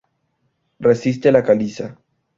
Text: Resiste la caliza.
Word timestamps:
Resiste 0.79 1.31
la 1.31 1.43
caliza. 1.43 1.95